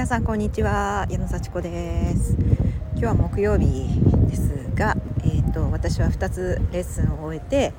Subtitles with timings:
[0.00, 1.06] 皆さんこんにちは。
[1.10, 2.34] 矢野幸子です。
[2.92, 3.86] 今日は木曜日
[4.30, 7.74] ですが、えーと、私は2つレッスンを終えて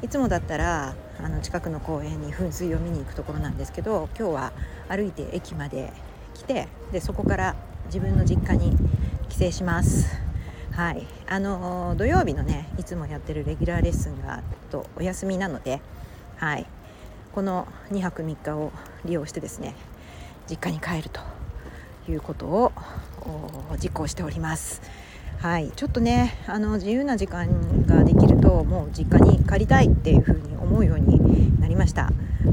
[0.00, 4.52] いつもだったらあの近くの公園に噴水を見に行くところなんですけど今日は
[4.88, 5.92] 歩いて駅まで
[6.32, 7.56] 来てでそこから
[7.88, 8.74] 自分の実家に
[9.28, 10.18] 帰省します。
[10.72, 11.06] はい。
[11.28, 15.82] あの土曜日のねいつもやってるレギュラーレッスンがとお休みなので
[16.38, 16.64] はい。
[17.34, 18.72] この2泊3日を
[19.04, 19.74] 利用してですね
[20.48, 21.35] 実家に帰ると
[22.10, 22.72] いうことを
[23.82, 24.82] 実行しております。
[25.38, 32.10] はい、ちょっとねあの自由な時間ができるともう実家に帰りたいっていう風に思うようになりました。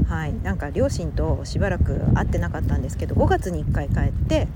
[0.08, 4.48] はい、なんか両親としばらく会ってなかったんですけど5月に1回帰って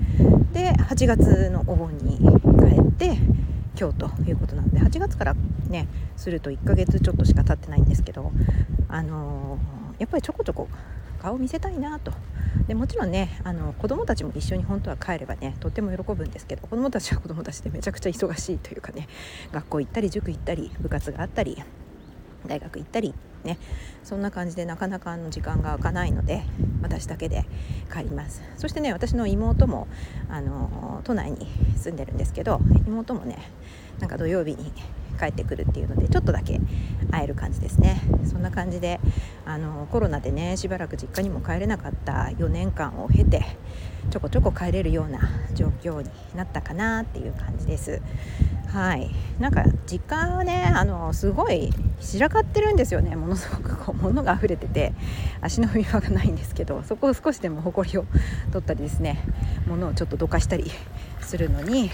[0.53, 3.17] で8月のお盆に帰って
[3.79, 5.35] 今日ということなので8月から
[5.67, 8.31] ねすると1ヶ月ちょっとしか経ってないんですけど
[8.89, 10.67] あのー、やっぱりちょこちょこ
[11.21, 12.11] 顔見せたいなと。
[12.67, 19.07] でもちろんねあの子どもたちも一緒に本当は帰ればねとっても喜ぶんですけど子どもたちは子どもたちでめちゃくちゃ忙しいというかね
[19.51, 21.61] 学校行ったり塾行ったり部活があったり
[22.47, 23.57] 大学行ったりね
[24.03, 26.43] そんな感じでなかなかの時間が空かないので
[26.81, 27.45] 私だけで
[27.91, 28.41] 帰ります。
[28.57, 29.87] そしてね私の妹も
[30.29, 33.37] あの都内に住んでるんですけど妹もね
[33.99, 34.71] なんか土曜日に
[35.19, 36.59] 帰ってくるっていうのでちょっとだけ
[37.11, 38.01] 会える感じですね。
[38.25, 38.99] そんな感じで
[39.45, 43.45] あのコロナでねしばらく実家にも帰れなかった4年間を経て
[44.09, 45.19] ちょこちょこ帰れるような
[45.53, 48.01] 状況になったかなっていう感じです。
[48.67, 49.09] はい。
[49.39, 53.15] なんか実家はねあのすごい散らかってるんですよね。
[53.15, 54.93] ものすごくこう物が溢れてて
[55.41, 58.05] 足の踏み場がないんですけどそこを少しでも埃を
[58.51, 59.19] 取ったりですね
[59.67, 60.71] 物をちょっとどかしたり
[61.21, 61.89] するのに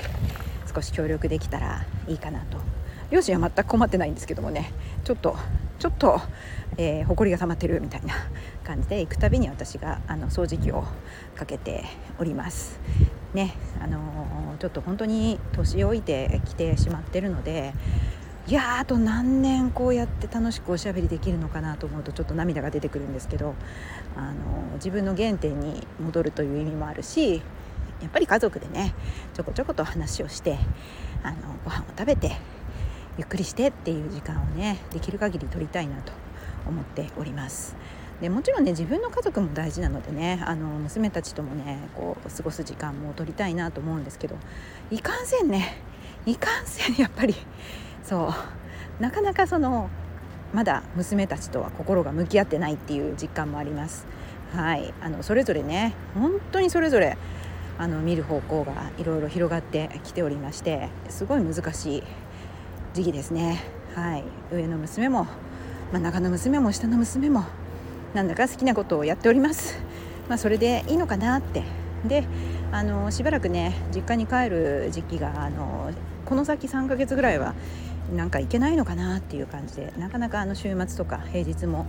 [0.74, 2.58] 少し協力できたらいいかなと
[3.12, 4.72] 両親は全く困ってないんですけどもね
[5.04, 5.38] ちょっと
[5.80, 6.22] ちょっと、
[6.78, 8.16] えー、埃が溜まってるみたいな
[8.64, 10.86] 感じで行くたびに私があの掃除機を
[11.36, 11.84] かけて
[12.18, 12.80] おります。
[13.34, 17.74] ねあのー、ちょっと本当に年老いてきてしまってるので
[18.48, 23.56] いやあと何年こうやって楽しくおしゃべりできるのかなと思うとちょっと涙が出てくるんですけど、
[24.16, 27.42] あのー、自分の原点に戻るという意味もあるし
[28.02, 28.94] やっぱり家族でね
[29.34, 30.58] ちょこちょこと話をして
[31.24, 32.38] あのご飯を食べて
[33.18, 36.12] ゆっくりしてっていう時間をねできる限り取りたいなと
[36.68, 37.76] 思っております。
[38.22, 44.38] でもちろんね自分の家族も大事なのでねあの娘たちともねこう過ごす時間も取りたいなと思うんですけど
[44.90, 45.82] いかんせんね
[46.26, 47.36] いかんせんやっぱり
[48.04, 48.34] そ
[49.00, 49.90] うなかなかその
[50.54, 54.08] まだ娘たちとは心が向き合ってないっていう実感もあります。
[54.54, 57.18] はいあのそれぞれね本当にそれぞれ
[57.78, 62.04] あの見る方向がいろいろ広がってきておりましてすごい難しい
[62.96, 63.62] 時期ですね。
[63.94, 64.24] はい。
[64.54, 65.28] 上の娘も
[65.92, 67.44] 真ん中の娘も下の娘も
[68.14, 69.78] なんだか好きなことをやっております。
[70.30, 71.64] まあそれでいいのかなって。
[72.08, 72.24] で
[72.72, 75.92] あのしばらくね実家に帰る時期があの
[76.26, 77.54] この先3ヶ月ぐらいは
[78.16, 81.86] なんか行けないのかなっていう感じでなかなかあの週末とか平日も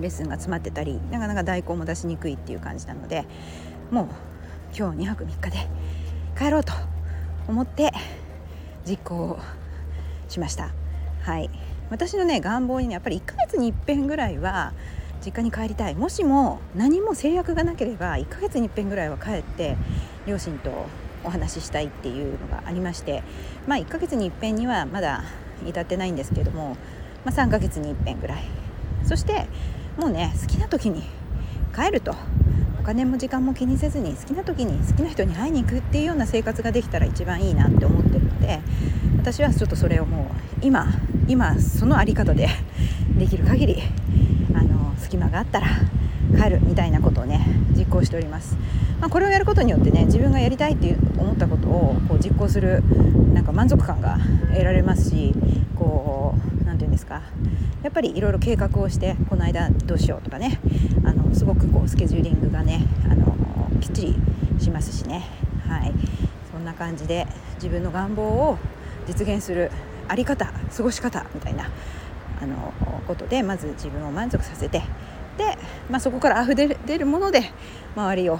[0.00, 3.26] レッスンが詰まってたりなかなか代行も出しにくいっていう感じなので
[3.90, 4.06] もう
[4.74, 5.68] 今日2泊3日で
[6.38, 6.72] 帰ろうと
[7.46, 7.92] 思って
[8.86, 9.38] 実行を
[10.28, 10.70] しました。
[11.22, 11.50] はい。
[11.90, 14.72] 私のね願望にねやっぱり1ヶ月に一遍ぐらいは
[15.24, 15.94] 実家に帰りたい。
[15.94, 19.76] もしも何も制約がなければ1ヶ月に一遍ぐらいは帰って
[20.26, 20.86] 両親と
[21.24, 23.22] お話ししたいっていうのがありまして
[23.66, 25.24] まあ1ヶ月に一遍にはまだ
[25.66, 26.76] 至ってないんですけれども、
[27.24, 28.44] まあ、3ヶ月に一遍ぐらい。
[29.04, 29.46] そして
[29.98, 31.02] もうね好きな時に
[31.74, 32.14] 帰ると。
[32.80, 38.60] お金も時間も気にせずに好きな時に好きな人に会いに行くっていうような生活ができたら一番いいなって思ってるので
[39.18, 40.26] 私はちょっとそれをもう
[40.62, 40.86] 今
[41.26, 42.48] 今その在り方で
[43.18, 43.82] できる限り
[44.54, 45.66] あの隙間があったら
[46.40, 47.46] 帰るみたいなことをね
[47.76, 48.56] 実行しております、
[49.00, 52.82] まあ、これをやることによってね自分がやりたいって思ったことをこう実行する
[53.34, 54.18] なんか満足感が
[54.52, 55.34] 得られますし
[55.74, 57.20] こう何て言うんですか
[57.82, 60.58] やっぱりいろいろ計画をしてこの間どうしようとかね
[61.04, 63.36] あのすごくこうスケジューリングがねあの
[63.80, 64.16] きっちり
[64.58, 65.24] しますしね。
[65.66, 65.92] はい。
[66.50, 67.26] そんな感じで
[67.56, 68.58] 自分の願望を
[69.08, 69.70] 実現する
[70.06, 71.70] あり方過ごし方みたいな
[72.40, 72.72] あの
[73.06, 74.82] ことでまず自分を満足させて
[75.38, 75.58] で、
[75.90, 77.50] まあ、そこからあふれ出るもので
[77.96, 78.38] 周りを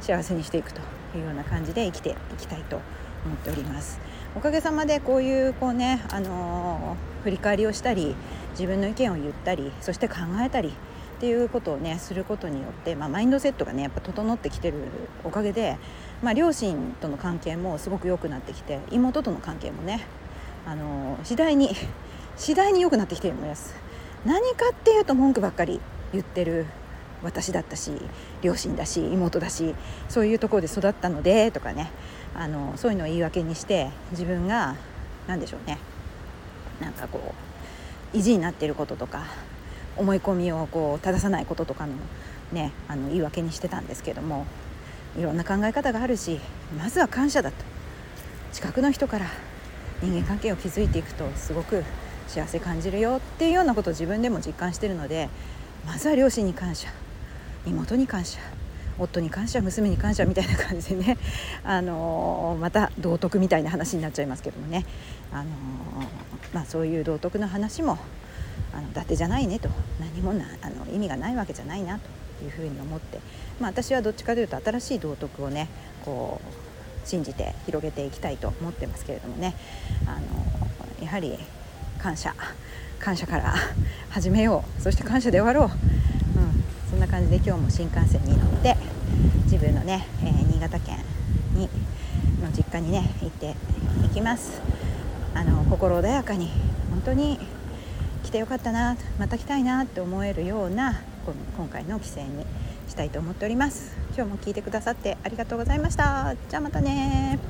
[0.00, 0.80] 幸せにしていくと
[1.16, 2.80] いうような感じで生きていきたいと
[3.24, 4.00] 思っております。
[4.36, 8.14] おかげさまでこういうこうね、あのー、振り返りをしたり
[8.52, 10.72] 自分の意見を言ったりそして考えたり
[11.20, 14.78] っていうことをねすることによって、まあ、マインドセットがねやっぱ整ってきてる
[15.22, 15.76] おかげで
[16.22, 20.04] まあ、両親との関係もすごく良くなってきて妹との関係もね
[20.66, 21.74] あの次第に
[22.36, 23.74] 次第に良くなってきています
[24.24, 25.80] 何かっていうと文句ばっかり
[26.12, 26.66] 言ってる
[27.22, 27.92] 私だったし
[28.42, 29.74] 両親だし妹だし
[30.08, 31.90] そういうところで育ったのでとかね
[32.34, 34.76] あのそういうのを言い訳にして自分が
[35.26, 35.78] 何でしょうね
[36.80, 37.34] なんかこ
[38.14, 39.24] う意地になっていることとか
[40.00, 41.92] 思い込みをこう正さないこととかの
[42.52, 44.46] ねあの言い訳にしてたんですけども
[45.18, 46.40] いろんな考え方があるし
[46.78, 47.56] まずは感謝だと。
[48.52, 49.26] 近くの人から
[50.02, 51.84] 人間関係を築いていくとすごく
[52.26, 55.28] 幸せ感じるよっていうようなことを自分でも実感してるので
[55.86, 56.88] まずは両親に感謝
[57.66, 58.40] 妹に感謝
[58.98, 61.16] 夫に感謝娘に感謝みたいな感じでね、
[61.64, 64.84] あのー、また道徳みたいな話になっちゃいますけどもね、
[65.32, 65.46] あのー、
[66.52, 67.98] まあ、そういう道徳の話も
[68.72, 69.68] あの伊達じゃないねと。
[69.98, 73.20] 何もなあの意味がないわけじゃないなというふうに思って、
[73.60, 75.68] まあ、私はどっちかというと新しい道徳をね
[76.04, 76.40] こ
[77.04, 79.54] う信じて広げていきたいと思ってますけれどもね。
[80.06, 81.38] あのやはり
[81.98, 82.34] 感謝。
[83.00, 83.54] 感謝から
[84.10, 84.82] 始めよう。
[84.82, 85.78] そして感謝で終わろう、
[86.38, 88.76] うん、そんな感じで今日も新幹線に乗って
[89.44, 90.98] 自分のね、えー、新潟県
[91.54, 91.68] に
[92.42, 93.56] の実家にね行って
[94.04, 94.60] いきます。
[95.34, 96.50] あの心穏やかに
[96.90, 97.38] 本当に
[98.30, 102.46] 来てよかったなまた来たいなって思えるようなこの今回の帰省に
[102.88, 103.96] したいと思っております。
[104.16, 106.36] 今日も聞いてくださってありがとうございました。
[106.48, 107.40] じゃあまたね